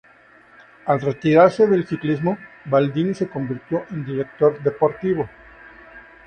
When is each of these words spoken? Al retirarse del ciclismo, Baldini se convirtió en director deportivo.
Al 0.87 0.99
retirarse 0.99 1.67
del 1.67 1.85
ciclismo, 1.85 2.35
Baldini 2.65 3.13
se 3.13 3.29
convirtió 3.29 3.85
en 3.91 4.03
director 4.03 4.59
deportivo. 4.63 5.29